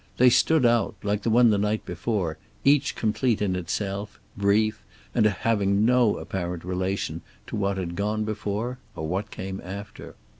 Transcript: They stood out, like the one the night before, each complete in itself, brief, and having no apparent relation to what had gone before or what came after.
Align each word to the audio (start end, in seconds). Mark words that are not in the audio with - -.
They 0.17 0.31
stood 0.31 0.65
out, 0.65 0.95
like 1.03 1.21
the 1.21 1.29
one 1.29 1.51
the 1.51 1.59
night 1.59 1.85
before, 1.85 2.39
each 2.65 2.95
complete 2.95 3.39
in 3.39 3.55
itself, 3.55 4.19
brief, 4.35 4.81
and 5.13 5.27
having 5.27 5.85
no 5.85 6.17
apparent 6.17 6.63
relation 6.63 7.21
to 7.45 7.55
what 7.55 7.77
had 7.77 7.95
gone 7.95 8.23
before 8.23 8.79
or 8.95 9.07
what 9.07 9.29
came 9.29 9.61
after. 9.63 10.15